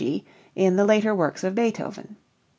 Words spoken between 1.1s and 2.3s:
works of Beethoven.